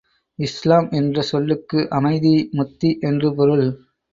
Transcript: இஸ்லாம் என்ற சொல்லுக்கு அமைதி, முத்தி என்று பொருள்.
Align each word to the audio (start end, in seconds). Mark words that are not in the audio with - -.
இஸ்லாம் 0.39 0.87
என்ற 0.91 1.21
சொல்லுக்கு 1.21 1.87
அமைதி, 1.91 2.33
முத்தி 2.53 2.91
என்று 3.01 3.35
பொருள். 3.35 3.67